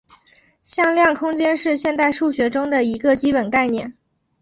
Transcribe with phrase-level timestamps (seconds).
[0.63, 3.93] 向量空间是现代数学中的一个基本概念。